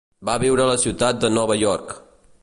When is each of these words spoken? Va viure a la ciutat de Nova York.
Va 0.27 0.35
viure 0.43 0.63
a 0.63 0.69
la 0.69 0.77
ciutat 0.83 1.19
de 1.25 1.31
Nova 1.37 1.59
York. 1.65 1.93